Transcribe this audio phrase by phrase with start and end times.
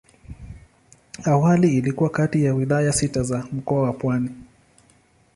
[1.23, 4.29] Awali ilikuwa kati ya wilaya sita za Mkoa wa Pwani.